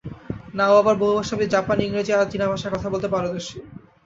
নাউ 0.53 0.73
আবার 0.77 0.95
বহুভাষাবিদ 0.95 1.49
জাপানি, 1.49 1.81
ইংরেজি 1.85 2.11
আর 2.13 2.29
চীনা 2.31 2.45
ভাষায় 2.47 2.73
কথা 2.75 2.87
বলতে 2.89 3.07
পারদর্শী। 3.07 3.57